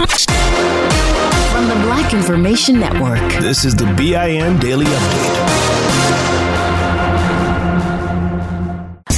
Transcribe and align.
From 0.00 1.68
the 1.68 1.74
Black 1.84 2.14
Information 2.14 2.80
Network, 2.80 3.20
this 3.42 3.66
is 3.66 3.74
the 3.74 3.84
BIN 3.98 4.58
Daily 4.58 4.86
Update. 4.86 5.36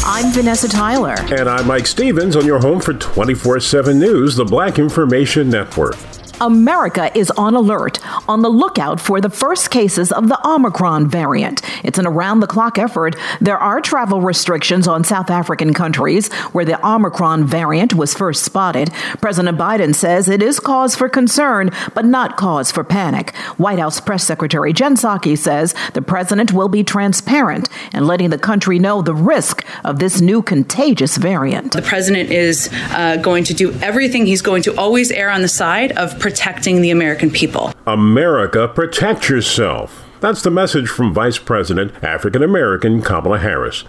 I'm 0.04 0.32
Vanessa 0.32 0.66
Tyler. 0.68 1.14
And 1.30 1.48
I'm 1.48 1.68
Mike 1.68 1.86
Stevens 1.86 2.34
on 2.34 2.44
your 2.44 2.58
home 2.58 2.80
for 2.80 2.94
24 2.94 3.60
7 3.60 3.96
News, 3.96 4.34
the 4.34 4.44
Black 4.44 4.80
Information 4.80 5.48
Network. 5.50 5.96
America 6.40 7.16
is 7.16 7.30
on 7.32 7.54
alert, 7.54 7.98
on 8.28 8.42
the 8.42 8.48
lookout 8.48 9.00
for 9.00 9.20
the 9.20 9.30
first 9.30 9.70
cases 9.70 10.12
of 10.12 10.28
the 10.28 10.38
Omicron 10.46 11.08
variant. 11.08 11.62
It's 11.84 11.98
an 11.98 12.06
around 12.06 12.40
the 12.40 12.46
clock 12.46 12.78
effort. 12.78 13.16
There 13.40 13.58
are 13.58 13.80
travel 13.80 14.20
restrictions 14.20 14.88
on 14.88 15.04
South 15.04 15.30
African 15.30 15.74
countries 15.74 16.32
where 16.52 16.64
the 16.64 16.84
Omicron 16.86 17.44
variant 17.44 17.94
was 17.94 18.14
first 18.14 18.42
spotted. 18.42 18.90
President 19.20 19.58
Biden 19.58 19.94
says 19.94 20.28
it 20.28 20.42
is 20.42 20.60
cause 20.60 20.94
for 20.94 21.08
concern, 21.08 21.70
but 21.94 22.04
not 22.04 22.36
cause 22.36 22.70
for 22.70 22.84
panic. 22.84 23.34
White 23.56 23.78
House 23.78 24.00
Press 24.00 24.24
Secretary 24.24 24.72
Jen 24.72 24.96
Psaki 24.96 25.36
says 25.36 25.74
the 25.94 26.02
president 26.02 26.52
will 26.52 26.68
be 26.68 26.84
transparent 26.84 27.68
and 27.92 28.06
letting 28.06 28.30
the 28.30 28.38
country 28.38 28.78
know 28.78 29.02
the 29.02 29.14
risk 29.14 29.64
of 29.84 29.98
this 29.98 30.20
new 30.20 30.42
contagious 30.42 31.16
variant. 31.16 31.72
The 31.72 31.82
president 31.82 32.30
is 32.30 32.68
uh, 32.90 33.16
going 33.16 33.44
to 33.44 33.54
do 33.54 33.72
everything. 33.80 34.26
He's 34.26 34.42
going 34.42 34.62
to 34.64 34.76
always 34.76 35.10
err 35.10 35.30
on 35.30 35.42
the 35.42 35.48
side 35.48 35.92
of 35.92 36.18
protecting 36.22 36.80
the 36.80 36.90
American 36.90 37.30
people. 37.30 37.72
America, 37.86 38.68
protect 38.68 39.28
yourself. 39.28 40.08
That's 40.20 40.40
the 40.40 40.52
message 40.52 40.88
from 40.88 41.12
Vice 41.12 41.38
President 41.38 41.92
African 42.02 42.44
American 42.44 43.02
Kamala 43.02 43.40
Harris. 43.40 43.84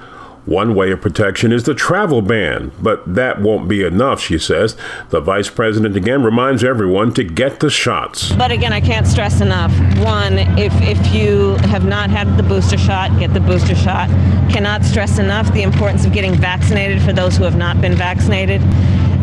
One 0.46 0.76
way 0.76 0.91
of 0.91 1.00
protection 1.00 1.54
is 1.54 1.64
the 1.64 1.74
travel 1.74 2.22
ban, 2.22 2.74
but 2.82 3.16
that 3.16 3.40
won't 3.40 3.70
be 3.70 3.82
enough, 3.84 4.20
she 4.20 4.38
says. 4.38 4.76
The 5.10 5.22
vice 5.22 5.50
president 5.50 5.96
again 5.96 6.22
reminds 6.22 6.66
everyone 6.66 7.14
to 7.14 7.24
get 7.24 7.62
the 7.62 7.70
shots. 7.70 8.34
But 8.34 8.52
again, 8.52 8.74
I 8.74 8.82
can't 8.82 9.08
stress 9.08 9.40
enough. 9.40 9.72
One, 10.00 10.40
if, 10.60 10.74
if 10.82 11.16
you 11.16 11.55
have 11.70 11.85
not 11.85 12.10
had 12.10 12.35
the 12.35 12.44
booster 12.44 12.77
shot, 12.77 13.18
get 13.20 13.34
the 13.34 13.40
booster 13.40 13.76
shot. 13.76 14.10
Cannot 14.52 14.84
stress 14.84 15.18
enough 15.18 15.54
the 15.54 15.62
importance 15.62 16.04
of 16.04 16.12
getting 16.12 16.35
vaccinated 16.35 17.02
for 17.04 17.13
those 17.13 17.38
who 17.38 17.46
have 17.46 17.55
not 17.55 17.79
been 17.79 17.96
vaccinated. 17.96 18.62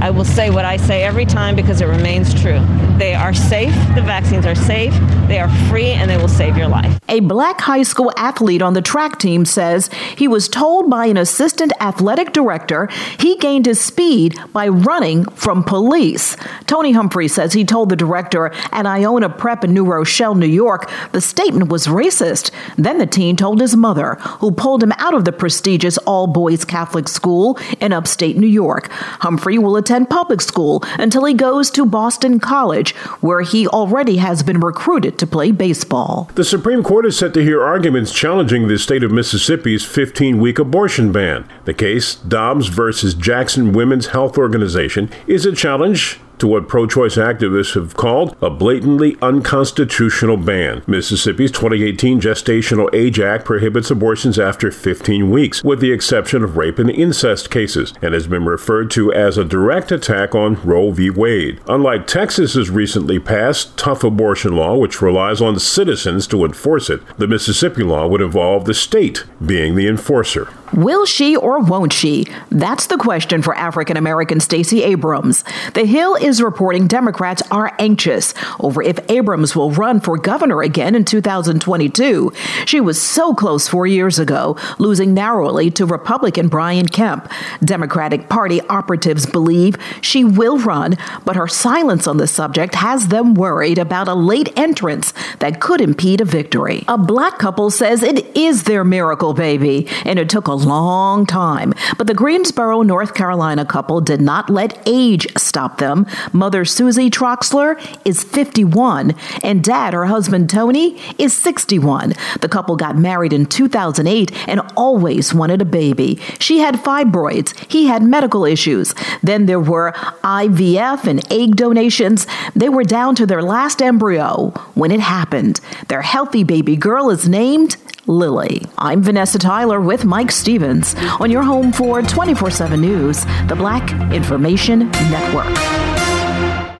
I 0.00 0.08
will 0.08 0.24
say 0.24 0.48
what 0.48 0.64
I 0.64 0.78
say 0.78 1.02
every 1.02 1.26
time 1.26 1.54
because 1.54 1.82
it 1.82 1.86
remains 1.86 2.32
true. 2.32 2.58
They 2.96 3.14
are 3.14 3.34
safe. 3.34 3.74
The 3.94 4.00
vaccines 4.00 4.46
are 4.46 4.54
safe. 4.54 4.94
They 5.28 5.38
are 5.38 5.48
free 5.68 5.88
and 5.88 6.10
they 6.10 6.16
will 6.16 6.26
save 6.26 6.56
your 6.56 6.68
life. 6.68 6.98
A 7.10 7.20
black 7.20 7.60
high 7.60 7.82
school 7.82 8.10
athlete 8.16 8.62
on 8.62 8.72
the 8.72 8.80
track 8.80 9.18
team 9.18 9.44
says 9.44 9.90
he 10.16 10.26
was 10.26 10.48
told 10.48 10.88
by 10.88 11.06
an 11.06 11.18
assistant 11.18 11.72
athletic 11.80 12.32
director 12.32 12.88
he 13.18 13.36
gained 13.36 13.66
his 13.66 13.78
speed 13.78 14.38
by 14.54 14.68
running 14.68 15.24
from 15.32 15.62
police. 15.62 16.34
Tony 16.66 16.92
Humphrey 16.92 17.28
says 17.28 17.52
he 17.52 17.64
told 17.64 17.90
the 17.90 17.96
director 17.96 18.50
at 18.72 18.86
Iona 18.86 19.28
Prep 19.28 19.64
in 19.64 19.74
New 19.74 19.84
Rochelle, 19.84 20.34
New 20.34 20.46
York, 20.46 20.90
the 21.12 21.20
statement 21.20 21.70
was 21.70 21.86
racist. 21.86 22.50
Then 22.78 22.96
the 22.96 23.06
teen 23.06 23.36
told 23.36 23.60
his 23.60 23.76
mother, 23.76 24.14
who 24.40 24.50
pulled 24.50 24.82
him 24.82 24.92
out 24.92 25.12
of 25.12 25.26
the 25.26 25.32
prestigious 25.32 25.98
all 25.98 26.26
boys 26.26 26.64
Catholic 26.64 27.06
school 27.06 27.58
in 27.80 27.92
upstate 27.92 28.38
New 28.38 28.46
York. 28.46 28.88
Humphrey 28.90 29.58
will 29.58 29.76
attend 29.76 29.89
attend 29.90 30.08
public 30.08 30.40
school 30.40 30.84
until 31.00 31.24
he 31.24 31.34
goes 31.34 31.68
to 31.68 31.84
Boston 31.84 32.38
College, 32.38 32.94
where 33.20 33.40
he 33.40 33.66
already 33.66 34.18
has 34.18 34.44
been 34.44 34.60
recruited 34.60 35.18
to 35.18 35.26
play 35.26 35.50
baseball. 35.50 36.30
The 36.36 36.44
Supreme 36.44 36.84
Court 36.84 37.06
is 37.06 37.18
set 37.18 37.34
to 37.34 37.42
hear 37.42 37.60
arguments 37.60 38.12
challenging 38.12 38.68
the 38.68 38.78
state 38.78 39.02
of 39.02 39.10
Mississippi's 39.10 39.84
15 39.84 40.40
week 40.40 40.60
abortion 40.60 41.10
ban. 41.10 41.48
The 41.64 41.74
case, 41.74 42.14
Dobbs 42.14 42.68
versus 42.68 43.14
Jackson 43.14 43.72
Women's 43.72 44.08
Health 44.08 44.38
Organization, 44.38 45.10
is 45.26 45.44
a 45.44 45.54
challenge 45.56 46.20
to 46.40 46.46
what 46.46 46.68
pro 46.68 46.86
choice 46.86 47.16
activists 47.16 47.74
have 47.74 47.96
called 47.96 48.36
a 48.42 48.50
blatantly 48.50 49.16
unconstitutional 49.22 50.36
ban. 50.36 50.82
Mississippi's 50.86 51.50
2018 51.50 52.20
Gestational 52.20 52.92
Age 52.94 53.20
Act 53.20 53.44
prohibits 53.44 53.90
abortions 53.90 54.38
after 54.38 54.70
15 54.70 55.30
weeks, 55.30 55.62
with 55.62 55.80
the 55.80 55.92
exception 55.92 56.42
of 56.42 56.56
rape 56.56 56.78
and 56.78 56.90
incest 56.90 57.50
cases, 57.50 57.94
and 58.02 58.14
has 58.14 58.26
been 58.26 58.44
referred 58.44 58.90
to 58.90 59.12
as 59.12 59.38
a 59.38 59.44
direct 59.44 59.92
attack 59.92 60.34
on 60.34 60.60
Roe 60.62 60.90
v. 60.90 61.10
Wade. 61.10 61.60
Unlike 61.68 62.06
Texas's 62.06 62.70
recently 62.70 63.18
passed 63.18 63.76
tough 63.76 64.02
abortion 64.02 64.56
law, 64.56 64.76
which 64.76 65.02
relies 65.02 65.40
on 65.40 65.58
citizens 65.58 66.26
to 66.26 66.44
enforce 66.44 66.90
it, 66.90 67.00
the 67.18 67.28
Mississippi 67.28 67.82
law 67.82 68.06
would 68.06 68.20
involve 68.20 68.64
the 68.64 68.74
state 68.74 69.24
being 69.44 69.74
the 69.74 69.86
enforcer. 69.86 70.48
Will 70.72 71.04
she 71.04 71.36
or 71.36 71.58
won't 71.58 71.92
she? 71.92 72.26
That's 72.50 72.86
the 72.86 72.96
question 72.96 73.42
for 73.42 73.54
African 73.56 73.96
American 73.96 74.38
Stacey 74.38 74.84
Abrams. 74.84 75.42
The 75.74 75.84
Hill 75.84 76.14
is 76.14 76.40
reporting 76.40 76.86
Democrats 76.86 77.42
are 77.50 77.74
anxious 77.78 78.34
over 78.60 78.80
if 78.82 78.98
Abrams 79.10 79.56
will 79.56 79.72
run 79.72 80.00
for 80.00 80.16
governor 80.16 80.62
again 80.62 80.94
in 80.94 81.04
2022. 81.04 82.32
She 82.66 82.80
was 82.80 83.02
so 83.02 83.34
close 83.34 83.66
four 83.66 83.86
years 83.86 84.18
ago, 84.20 84.56
losing 84.78 85.12
narrowly 85.12 85.70
to 85.72 85.86
Republican 85.86 86.48
Brian 86.48 86.86
Kemp. 86.86 87.30
Democratic 87.64 88.28
Party 88.28 88.60
operatives 88.68 89.26
believe 89.26 89.76
she 90.00 90.24
will 90.24 90.58
run, 90.58 90.96
but 91.24 91.36
her 91.36 91.48
silence 91.48 92.06
on 92.06 92.18
the 92.18 92.28
subject 92.28 92.76
has 92.76 93.08
them 93.08 93.34
worried 93.34 93.78
about 93.78 94.06
a 94.06 94.14
late 94.14 94.56
entrance 94.56 95.12
that 95.40 95.60
could 95.60 95.80
impede 95.80 96.20
a 96.20 96.24
victory. 96.24 96.84
A 96.86 96.96
black 96.96 97.38
couple 97.38 97.70
says 97.70 98.02
it 98.02 98.36
is 98.36 98.64
their 98.64 98.84
miracle 98.84 99.34
baby, 99.34 99.88
and 100.04 100.18
it 100.18 100.28
took 100.28 100.46
a 100.46 100.59
long 100.64 101.26
time. 101.26 101.72
But 101.96 102.06
the 102.06 102.14
Greensboro, 102.14 102.82
North 102.82 103.14
Carolina 103.14 103.64
couple 103.64 104.00
did 104.00 104.20
not 104.20 104.50
let 104.50 104.80
age 104.86 105.26
stop 105.36 105.78
them. 105.78 106.06
Mother 106.32 106.64
Susie 106.64 107.10
Troxler 107.10 107.80
is 108.04 108.22
51, 108.24 109.14
and 109.42 109.62
dad, 109.64 109.94
her 109.94 110.06
husband 110.06 110.50
Tony, 110.50 111.00
is 111.18 111.32
61. 111.32 112.14
The 112.40 112.48
couple 112.48 112.76
got 112.76 112.96
married 112.96 113.32
in 113.32 113.46
2008 113.46 114.48
and 114.48 114.60
always 114.76 115.34
wanted 115.34 115.62
a 115.62 115.64
baby. 115.64 116.18
She 116.38 116.58
had 116.58 116.76
fibroids, 116.76 117.54
he 117.70 117.86
had 117.86 118.02
medical 118.02 118.44
issues. 118.44 118.94
Then 119.22 119.46
there 119.46 119.60
were 119.60 119.92
IVF 120.22 121.04
and 121.04 121.32
egg 121.32 121.56
donations. 121.56 122.26
They 122.54 122.68
were 122.68 122.84
down 122.84 123.14
to 123.16 123.26
their 123.26 123.42
last 123.42 123.82
embryo 123.82 124.50
when 124.74 124.90
it 124.90 125.00
happened. 125.00 125.60
Their 125.88 126.02
healthy 126.02 126.44
baby 126.44 126.76
girl 126.76 127.10
is 127.10 127.28
named 127.28 127.76
Lily. 128.06 128.66
I'm 128.78 129.02
Vanessa 129.02 129.38
Tyler 129.38 129.80
with 129.80 130.04
Mike 130.04 130.30
Stevens 130.30 130.94
on 131.20 131.30
your 131.30 131.42
home 131.42 131.72
for 131.72 132.02
24 132.02 132.50
7 132.50 132.80
News, 132.80 133.24
the 133.46 133.56
Black 133.56 133.90
Information 134.12 134.90
Network. 135.10 135.54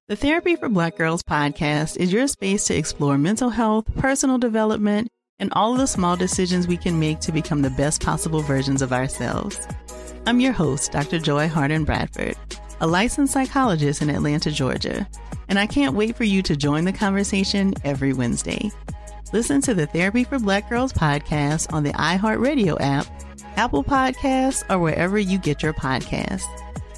The 0.08 0.16
Therapy 0.16 0.56
for 0.56 0.68
Black 0.68 0.96
Girls 0.96 1.22
podcast 1.22 1.96
is 1.96 2.12
your 2.12 2.26
space 2.26 2.64
to 2.64 2.74
explore 2.74 3.16
mental 3.16 3.50
health, 3.50 3.84
personal 3.96 4.38
development, 4.38 5.08
and 5.38 5.52
all 5.52 5.72
of 5.72 5.78
the 5.78 5.86
small 5.86 6.16
decisions 6.16 6.66
we 6.66 6.76
can 6.76 6.98
make 6.98 7.20
to 7.20 7.32
become 7.32 7.62
the 7.62 7.70
best 7.70 8.02
possible 8.02 8.40
versions 8.40 8.82
of 8.82 8.92
ourselves. 8.92 9.58
I'm 10.26 10.40
your 10.40 10.52
host, 10.52 10.92
Dr. 10.92 11.18
Joy 11.18 11.48
Harden 11.48 11.84
Bradford, 11.84 12.36
a 12.80 12.86
licensed 12.86 13.32
psychologist 13.32 14.02
in 14.02 14.10
Atlanta, 14.10 14.50
Georgia, 14.50 15.08
and 15.48 15.58
I 15.58 15.66
can't 15.66 15.94
wait 15.94 16.16
for 16.16 16.24
you 16.24 16.42
to 16.42 16.56
join 16.56 16.84
the 16.84 16.92
conversation 16.92 17.74
every 17.84 18.12
Wednesday. 18.12 18.70
Listen 19.32 19.60
to 19.62 19.74
the 19.74 19.86
Therapy 19.86 20.24
for 20.24 20.38
Black 20.38 20.68
Girls 20.68 20.92
podcast 20.92 21.72
on 21.72 21.84
the 21.84 21.92
iHeartRadio 21.92 22.76
app, 22.80 23.06
Apple 23.56 23.84
Podcasts, 23.84 24.64
or 24.68 24.78
wherever 24.78 25.18
you 25.18 25.38
get 25.38 25.62
your 25.62 25.72
podcasts. 25.72 26.44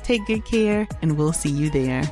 Take 0.02 0.26
good 0.26 0.44
care, 0.44 0.88
and 1.02 1.18
we'll 1.18 1.34
see 1.34 1.50
you 1.50 1.68
there. 1.68 2.02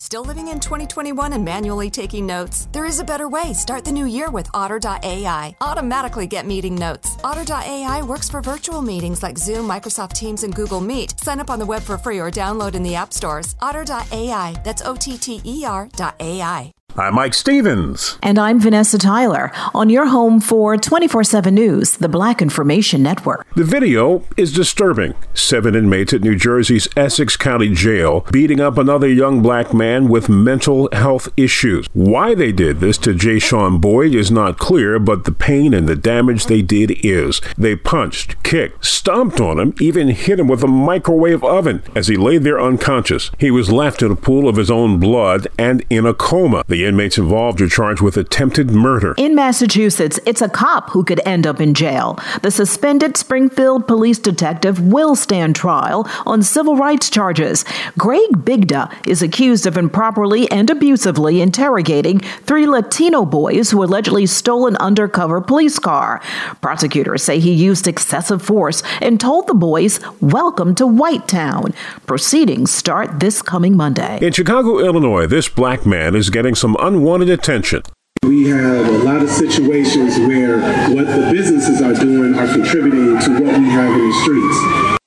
Still 0.00 0.24
living 0.24 0.48
in 0.48 0.60
2021 0.60 1.32
and 1.32 1.44
manually 1.44 1.90
taking 1.90 2.24
notes? 2.24 2.68
There 2.70 2.84
is 2.84 3.00
a 3.00 3.04
better 3.04 3.28
way. 3.28 3.52
Start 3.52 3.84
the 3.84 3.92
new 3.92 4.06
year 4.06 4.30
with 4.30 4.48
Otter.ai. 4.54 5.56
Automatically 5.60 6.26
get 6.26 6.46
meeting 6.46 6.76
notes. 6.76 7.16
Otter.ai 7.24 8.02
works 8.02 8.30
for 8.30 8.40
virtual 8.40 8.80
meetings 8.80 9.22
like 9.22 9.36
Zoom, 9.36 9.68
Microsoft 9.68 10.12
Teams, 10.12 10.44
and 10.44 10.54
Google 10.54 10.80
Meet. 10.80 11.18
Sign 11.18 11.40
up 11.40 11.50
on 11.50 11.58
the 11.58 11.66
web 11.66 11.82
for 11.82 11.98
free 11.98 12.20
or 12.20 12.30
download 12.30 12.74
in 12.74 12.82
the 12.82 12.94
app 12.94 13.12
stores. 13.12 13.56
Otter.ai. 13.60 14.54
That's 14.64 14.82
O 14.82 14.94
T 14.94 15.18
T 15.18 15.40
E 15.44 15.64
R.ai. 15.64 16.72
I'm 16.96 17.14
Mike 17.14 17.34
Stevens. 17.34 18.18
And 18.24 18.38
I'm 18.40 18.58
Vanessa 18.58 18.98
Tyler 18.98 19.52
on 19.72 19.88
your 19.88 20.06
home 20.06 20.40
for 20.40 20.76
24 20.76 21.22
7 21.22 21.54
News, 21.54 21.92
the 21.92 22.08
Black 22.08 22.42
Information 22.42 23.04
Network. 23.04 23.46
The 23.54 23.62
video 23.62 24.24
is 24.36 24.52
disturbing. 24.52 25.14
Seven 25.32 25.76
inmates 25.76 26.12
at 26.12 26.22
New 26.22 26.34
Jersey's 26.34 26.88
Essex 26.96 27.36
County 27.36 27.72
Jail 27.72 28.26
beating 28.32 28.58
up 28.60 28.78
another 28.78 29.06
young 29.06 29.42
black 29.42 29.72
man 29.72 30.08
with 30.08 30.28
mental 30.28 30.88
health 30.92 31.28
issues. 31.36 31.86
Why 31.92 32.34
they 32.34 32.50
did 32.50 32.80
this 32.80 32.98
to 32.98 33.14
Jay 33.14 33.38
Sean 33.38 33.78
Boyd 33.80 34.14
is 34.14 34.32
not 34.32 34.58
clear, 34.58 34.98
but 34.98 35.24
the 35.24 35.32
pain 35.32 35.74
and 35.74 35.86
the 35.88 35.94
damage 35.96 36.46
they 36.46 36.62
did 36.62 36.98
is. 37.04 37.40
They 37.56 37.76
punched, 37.76 38.42
kicked, 38.42 38.84
stomped 38.84 39.40
on 39.40 39.60
him, 39.60 39.74
even 39.80 40.08
hit 40.08 40.40
him 40.40 40.48
with 40.48 40.64
a 40.64 40.68
microwave 40.68 41.44
oven 41.44 41.82
as 41.94 42.08
he 42.08 42.16
lay 42.16 42.38
there 42.38 42.60
unconscious. 42.60 43.30
He 43.38 43.52
was 43.52 43.70
left 43.70 44.02
in 44.02 44.10
a 44.10 44.16
pool 44.16 44.48
of 44.48 44.56
his 44.56 44.70
own 44.70 44.98
blood 44.98 45.46
and 45.56 45.84
in 45.90 46.04
a 46.04 46.14
coma. 46.14 46.64
The 46.66 46.87
inmates 46.88 47.18
involved 47.18 47.60
are 47.60 47.68
charged 47.68 48.00
with 48.00 48.16
attempted 48.16 48.70
murder. 48.70 49.14
In 49.18 49.34
Massachusetts, 49.34 50.18
it's 50.26 50.42
a 50.42 50.48
cop 50.48 50.90
who 50.90 51.04
could 51.04 51.20
end 51.26 51.46
up 51.46 51.60
in 51.60 51.74
jail. 51.74 52.18
The 52.42 52.50
suspended 52.50 53.16
Springfield 53.16 53.86
police 53.86 54.18
detective 54.18 54.80
will 54.80 55.14
stand 55.14 55.54
trial 55.54 56.08
on 56.26 56.42
civil 56.42 56.76
rights 56.76 57.10
charges. 57.10 57.64
Greg 57.96 58.30
Bigda 58.32 58.92
is 59.06 59.22
accused 59.22 59.66
of 59.66 59.76
improperly 59.76 60.50
and 60.50 60.70
abusively 60.70 61.40
interrogating 61.40 62.20
three 62.44 62.66
Latino 62.66 63.24
boys 63.24 63.70
who 63.70 63.84
allegedly 63.84 64.26
stole 64.26 64.66
an 64.66 64.76
undercover 64.76 65.40
police 65.40 65.78
car. 65.78 66.20
Prosecutors 66.60 67.22
say 67.22 67.38
he 67.38 67.52
used 67.52 67.86
excessive 67.86 68.42
force 68.42 68.82
and 69.00 69.20
told 69.20 69.46
the 69.46 69.54
boys, 69.54 70.00
Welcome 70.20 70.74
to 70.76 70.84
Whitetown. 70.84 71.74
Proceedings 72.06 72.70
start 72.70 73.20
this 73.20 73.42
coming 73.42 73.76
Monday. 73.76 74.18
In 74.22 74.32
Chicago, 74.32 74.78
Illinois, 74.78 75.26
this 75.26 75.48
black 75.48 75.84
man 75.84 76.14
is 76.14 76.30
getting 76.30 76.54
some 76.54 76.67
unwanted 76.80 77.30
attention. 77.30 77.82
We 78.22 78.48
have 78.48 78.86
a 78.86 78.98
lot 79.04 79.22
of 79.22 79.30
situations 79.30 80.18
where 80.18 80.58
what 80.94 81.06
the 81.06 81.30
businesses 81.32 81.80
are 81.80 81.94
doing 81.94 82.34
are 82.38 82.52
contributing 82.52 83.18
to 83.20 83.30
what 83.32 83.58
we 83.58 83.68
have 83.70 83.92
in 83.92 84.08
the 84.08 84.14
streets. 84.22 84.97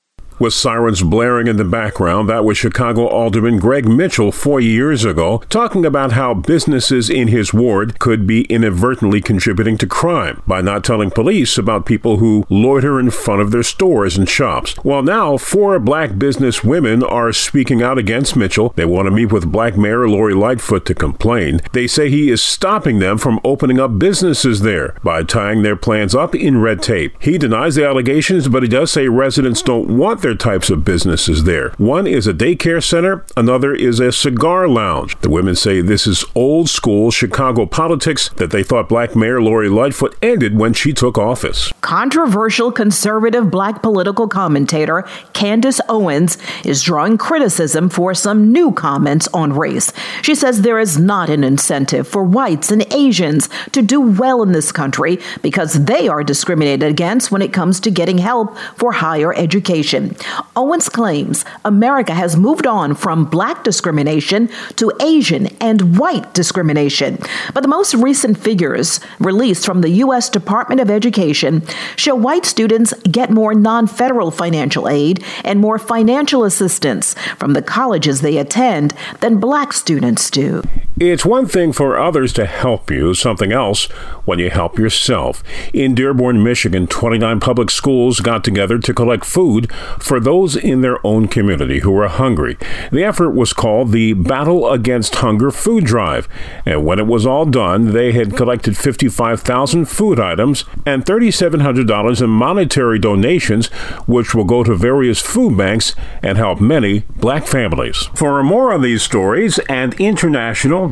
With 0.42 0.54
sirens 0.54 1.04
blaring 1.04 1.46
in 1.46 1.56
the 1.56 1.64
background, 1.64 2.28
that 2.28 2.44
was 2.44 2.58
Chicago 2.58 3.06
Alderman 3.06 3.60
Greg 3.60 3.86
Mitchell 3.86 4.32
four 4.32 4.58
years 4.58 5.04
ago, 5.04 5.40
talking 5.48 5.86
about 5.86 6.10
how 6.10 6.34
businesses 6.34 7.08
in 7.08 7.28
his 7.28 7.54
ward 7.54 8.00
could 8.00 8.26
be 8.26 8.42
inadvertently 8.46 9.20
contributing 9.20 9.78
to 9.78 9.86
crime 9.86 10.42
by 10.44 10.60
not 10.60 10.82
telling 10.82 11.12
police 11.12 11.58
about 11.58 11.86
people 11.86 12.16
who 12.16 12.44
loiter 12.48 12.98
in 12.98 13.12
front 13.12 13.40
of 13.40 13.52
their 13.52 13.62
stores 13.62 14.16
and 14.18 14.28
shops. 14.28 14.74
Well, 14.82 15.04
now 15.04 15.36
four 15.36 15.78
black 15.78 16.18
business 16.18 16.64
women 16.64 17.04
are 17.04 17.32
speaking 17.32 17.80
out 17.80 17.96
against 17.96 18.34
Mitchell. 18.34 18.72
They 18.74 18.84
want 18.84 19.06
to 19.06 19.12
meet 19.12 19.30
with 19.30 19.52
Black 19.52 19.76
Mayor 19.76 20.08
Lori 20.08 20.34
Lightfoot 20.34 20.84
to 20.86 20.94
complain. 20.96 21.60
They 21.70 21.86
say 21.86 22.10
he 22.10 22.30
is 22.30 22.42
stopping 22.42 22.98
them 22.98 23.16
from 23.16 23.38
opening 23.44 23.78
up 23.78 23.96
businesses 23.96 24.62
there 24.62 24.96
by 25.04 25.22
tying 25.22 25.62
their 25.62 25.76
plans 25.76 26.16
up 26.16 26.34
in 26.34 26.60
red 26.60 26.82
tape. 26.82 27.14
He 27.22 27.38
denies 27.38 27.76
the 27.76 27.86
allegations, 27.86 28.48
but 28.48 28.64
he 28.64 28.68
does 28.68 28.90
say 28.90 29.06
residents 29.06 29.62
don't 29.62 29.96
want 29.96 30.20
their 30.20 30.31
types 30.34 30.70
of 30.70 30.84
businesses 30.84 31.44
there. 31.44 31.70
One 31.78 32.06
is 32.06 32.26
a 32.26 32.34
daycare 32.34 32.82
center, 32.82 33.24
another 33.36 33.74
is 33.74 34.00
a 34.00 34.12
cigar 34.12 34.68
lounge. 34.68 35.18
The 35.20 35.30
women 35.30 35.54
say 35.54 35.80
this 35.80 36.06
is 36.06 36.24
old 36.34 36.68
school 36.68 37.10
Chicago 37.10 37.66
politics 37.66 38.30
that 38.36 38.50
they 38.50 38.62
thought 38.62 38.88
Black 38.88 39.14
Mayor 39.14 39.40
Lori 39.40 39.68
Lightfoot 39.68 40.16
ended 40.22 40.56
when 40.56 40.72
she 40.72 40.92
took 40.92 41.18
office. 41.18 41.72
Controversial 41.80 42.72
conservative 42.72 43.50
black 43.50 43.82
political 43.82 44.28
commentator 44.28 45.04
Candace 45.32 45.80
Owens 45.88 46.38
is 46.64 46.82
drawing 46.82 47.18
criticism 47.18 47.88
for 47.88 48.14
some 48.14 48.52
new 48.52 48.72
comments 48.72 49.28
on 49.34 49.52
race. 49.52 49.92
She 50.22 50.34
says 50.34 50.62
there 50.62 50.80
is 50.80 50.98
not 50.98 51.30
an 51.30 51.44
incentive 51.44 52.06
for 52.06 52.22
whites 52.24 52.70
and 52.70 52.82
Asians 52.92 53.48
to 53.72 53.82
do 53.82 54.00
well 54.00 54.42
in 54.42 54.52
this 54.52 54.72
country 54.72 55.18
because 55.42 55.84
they 55.84 56.08
are 56.08 56.24
discriminated 56.24 56.88
against 56.88 57.30
when 57.30 57.42
it 57.42 57.52
comes 57.52 57.80
to 57.80 57.90
getting 57.90 58.18
help 58.18 58.56
for 58.76 58.92
higher 58.92 59.34
education. 59.34 60.14
Owens 60.56 60.88
claims 60.88 61.44
America 61.64 62.14
has 62.14 62.36
moved 62.36 62.66
on 62.66 62.94
from 62.94 63.24
black 63.24 63.64
discrimination 63.64 64.48
to 64.76 64.92
Asian 65.00 65.46
and 65.60 65.98
white 65.98 66.32
discrimination. 66.34 67.18
But 67.54 67.62
the 67.62 67.68
most 67.68 67.94
recent 67.94 68.38
figures 68.38 69.00
released 69.18 69.64
from 69.64 69.80
the 69.80 69.90
U.S. 69.90 70.28
Department 70.28 70.80
of 70.80 70.90
Education 70.90 71.62
show 71.96 72.14
white 72.14 72.44
students 72.44 72.94
get 73.10 73.30
more 73.30 73.54
non 73.54 73.86
federal 73.86 74.30
financial 74.30 74.88
aid 74.88 75.24
and 75.44 75.60
more 75.60 75.78
financial 75.78 76.44
assistance 76.44 77.14
from 77.38 77.52
the 77.52 77.62
colleges 77.62 78.20
they 78.20 78.38
attend 78.38 78.94
than 79.20 79.40
black 79.40 79.72
students 79.72 80.30
do. 80.30 80.62
It's 81.04 81.26
one 81.26 81.46
thing 81.46 81.72
for 81.72 81.98
others 81.98 82.32
to 82.34 82.46
help 82.46 82.88
you, 82.88 83.12
something 83.12 83.50
else 83.50 83.86
when 84.24 84.38
you 84.38 84.50
help 84.50 84.78
yourself. 84.78 85.42
In 85.74 85.96
Dearborn, 85.96 86.44
Michigan, 86.44 86.86
29 86.86 87.40
public 87.40 87.70
schools 87.70 88.20
got 88.20 88.44
together 88.44 88.78
to 88.78 88.94
collect 88.94 89.24
food 89.24 89.72
for 89.98 90.20
those 90.20 90.54
in 90.54 90.80
their 90.80 91.04
own 91.04 91.26
community 91.26 91.80
who 91.80 91.90
were 91.90 92.06
hungry. 92.06 92.56
The 92.92 93.02
effort 93.02 93.30
was 93.30 93.52
called 93.52 93.90
the 93.90 94.12
Battle 94.12 94.70
Against 94.70 95.16
Hunger 95.16 95.50
Food 95.50 95.86
Drive, 95.86 96.28
and 96.64 96.86
when 96.86 97.00
it 97.00 97.08
was 97.08 97.26
all 97.26 97.46
done, 97.46 97.90
they 97.90 98.12
had 98.12 98.36
collected 98.36 98.76
55,000 98.76 99.86
food 99.86 100.20
items 100.20 100.64
and 100.86 101.04
$3,700 101.04 102.22
in 102.22 102.30
monetary 102.30 103.00
donations, 103.00 103.66
which 104.06 104.36
will 104.36 104.44
go 104.44 104.62
to 104.62 104.76
various 104.76 105.20
food 105.20 105.58
banks 105.58 105.96
and 106.22 106.38
help 106.38 106.60
many 106.60 107.00
black 107.16 107.48
families. 107.48 108.08
For 108.14 108.40
more 108.44 108.72
on 108.72 108.82
these 108.82 109.02
stories 109.02 109.58
and 109.68 109.94
international 109.94 110.91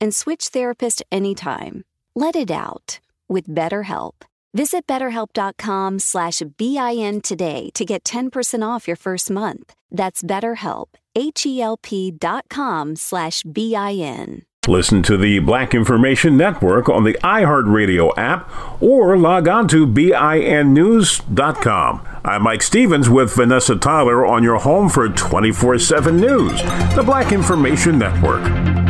and 0.00 0.14
switch 0.14 0.48
therapist 0.48 1.02
anytime. 1.12 1.84
Let 2.14 2.36
it 2.36 2.50
out 2.50 3.00
with 3.28 3.48
BetterHelp. 3.48 4.14
Visit 4.52 4.86
betterhelp.com 4.86 5.98
slash 6.00 6.42
BIN 6.56 7.20
today 7.20 7.70
to 7.74 7.84
get 7.84 8.02
10% 8.04 8.66
off 8.66 8.88
your 8.88 8.96
first 8.96 9.30
month. 9.30 9.74
That's 9.92 10.22
BetterHelp, 10.22 10.86
H-E-L-P 11.14 12.10
dot 12.12 12.46
com 12.48 12.96
slash 12.96 13.42
B-I-N. 13.44 14.42
Listen 14.68 15.02
to 15.04 15.16
the 15.16 15.38
Black 15.38 15.74
Information 15.74 16.36
Network 16.36 16.88
on 16.88 17.04
the 17.04 17.14
iHeartRadio 17.24 18.12
app 18.18 18.82
or 18.82 19.16
log 19.16 19.48
on 19.48 19.66
to 19.68 19.86
BINnews.com. 19.86 21.26
I'm 22.24 22.42
Mike 22.42 22.62
Stevens 22.62 23.08
with 23.08 23.34
Vanessa 23.34 23.76
Tyler 23.76 24.26
on 24.26 24.42
your 24.42 24.58
home 24.58 24.90
for 24.90 25.08
24 25.08 25.78
7 25.78 26.20
news, 26.20 26.60
the 26.94 27.02
Black 27.04 27.32
Information 27.32 27.98
Network. 27.98 28.89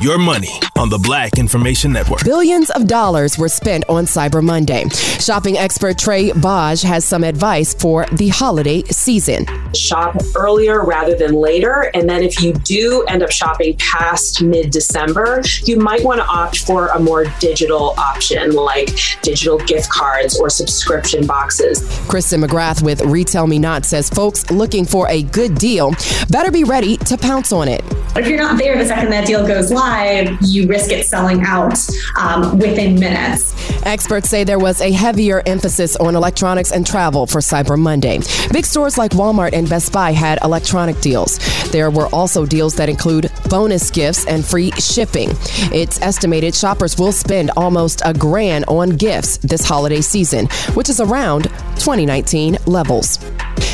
Your 0.00 0.16
money 0.16 0.48
on 0.78 0.88
the 0.88 0.96
Black 0.96 1.36
Information 1.36 1.92
Network. 1.92 2.24
Billions 2.24 2.70
of 2.70 2.86
dollars 2.86 3.36
were 3.36 3.50
spent 3.50 3.84
on 3.86 4.06
Cyber 4.06 4.42
Monday. 4.42 4.88
Shopping 4.88 5.58
expert 5.58 5.98
Trae 5.98 6.32
Bodge 6.32 6.82
has 6.82 7.04
some 7.04 7.22
advice 7.22 7.74
for 7.74 8.06
the 8.06 8.28
holiday 8.28 8.82
season. 8.84 9.44
Shop 9.74 10.16
earlier 10.34 10.86
rather 10.86 11.14
than 11.14 11.34
later. 11.34 11.90
And 11.92 12.08
then 12.08 12.22
if 12.22 12.40
you 12.40 12.54
do 12.54 13.04
end 13.08 13.22
up 13.22 13.30
shopping 13.30 13.76
past 13.76 14.42
mid 14.42 14.70
December, 14.70 15.42
you 15.64 15.76
might 15.76 16.02
want 16.02 16.18
to 16.22 16.26
opt 16.26 16.60
for 16.60 16.86
a 16.88 16.98
more 16.98 17.26
digital 17.38 17.92
option 17.98 18.52
like 18.52 18.96
digital 19.20 19.58
gift 19.58 19.90
cards 19.90 20.40
or 20.40 20.48
subscription 20.48 21.26
boxes. 21.26 21.86
Kristen 22.08 22.40
McGrath 22.40 22.82
with 22.82 23.00
RetailMeNot 23.00 23.84
says 23.84 24.08
folks 24.08 24.50
looking 24.50 24.86
for 24.86 25.06
a 25.08 25.24
good 25.24 25.56
deal 25.56 25.92
better 26.30 26.50
be 26.50 26.64
ready 26.64 26.96
to 26.96 27.18
pounce 27.18 27.52
on 27.52 27.68
it. 27.68 27.84
But 28.12 28.24
if 28.24 28.28
you're 28.28 28.38
not 28.38 28.58
there 28.58 28.76
the 28.76 28.84
second 28.84 29.10
that 29.10 29.26
deal 29.26 29.46
goes 29.46 29.70
live, 29.70 30.36
you 30.42 30.66
risk 30.66 30.90
it 30.90 31.06
selling 31.06 31.42
out 31.42 31.78
um, 32.18 32.58
within 32.58 32.98
minutes. 32.98 33.54
Experts 33.84 34.28
say 34.28 34.44
there 34.44 34.58
was 34.58 34.80
a 34.80 34.90
heavier 34.90 35.42
emphasis 35.46 35.96
on 35.96 36.16
electronics 36.16 36.72
and 36.72 36.86
travel 36.86 37.26
for 37.26 37.38
Cyber 37.40 37.78
Monday. 37.78 38.18
Big 38.52 38.66
stores 38.66 38.98
like 38.98 39.12
Walmart 39.12 39.52
and 39.52 39.68
Best 39.68 39.92
Buy 39.92 40.12
had 40.12 40.38
electronic 40.42 41.00
deals. 41.00 41.38
There 41.70 41.90
were 41.90 42.06
also 42.06 42.44
deals 42.44 42.74
that 42.76 42.88
include 42.88 43.30
bonus 43.48 43.90
gifts 43.90 44.26
and 44.26 44.44
free 44.44 44.70
shipping. 44.72 45.30
It's 45.72 46.00
estimated 46.02 46.54
shoppers 46.54 46.98
will 46.98 47.12
spend 47.12 47.50
almost 47.56 48.02
a 48.04 48.12
grand 48.12 48.64
on 48.66 48.90
gifts 48.90 49.38
this 49.38 49.64
holiday 49.64 50.00
season, 50.00 50.46
which 50.74 50.88
is 50.88 51.00
around 51.00 51.44
2019 51.76 52.58
levels. 52.66 53.18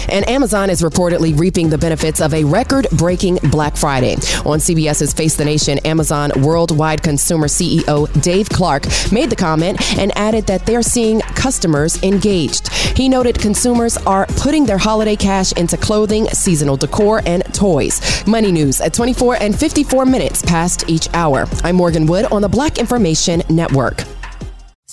And 0.08 0.28
Amazon 0.28 0.70
is 0.70 0.82
reportedly 0.82 1.38
reaping 1.38 1.68
the 1.68 1.78
benefits 1.78 2.20
of 2.20 2.34
a 2.34 2.44
record 2.44 2.86
breaking 2.92 3.38
Black 3.50 3.76
Friday. 3.76 4.14
On 4.44 4.58
CBS's 4.58 5.12
Face 5.12 5.36
the 5.36 5.44
Nation, 5.44 5.78
Amazon 5.80 6.30
Worldwide 6.36 7.02
Consumer 7.02 7.46
CEO 7.46 8.06
Dave 8.22 8.48
Clark 8.48 8.86
made 9.12 9.30
the 9.30 9.36
comment 9.36 9.80
and 9.98 10.16
added 10.16 10.46
that 10.46 10.66
they're 10.66 10.82
seeing 10.82 11.20
customers 11.20 12.02
engaged. 12.02 12.68
He 12.96 13.08
noted 13.08 13.38
consumers 13.38 13.96
are 13.98 14.26
putting 14.36 14.66
their 14.66 14.78
holiday 14.78 15.16
cash 15.16 15.52
into 15.52 15.76
clothing, 15.76 16.26
seasonal 16.28 16.76
decor, 16.76 17.22
and 17.26 17.42
toys. 17.54 18.26
Money 18.26 18.52
news 18.52 18.80
at 18.80 18.94
24 18.94 19.36
and 19.42 19.58
54 19.58 20.06
minutes 20.06 20.42
past 20.42 20.88
each 20.88 21.08
hour. 21.14 21.46
I'm 21.62 21.76
Morgan 21.76 22.06
Wood 22.06 22.26
on 22.26 22.42
the 22.42 22.48
Black 22.48 22.78
Information 22.78 23.42
Network. 23.48 24.04